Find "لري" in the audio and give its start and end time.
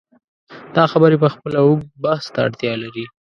2.83-3.05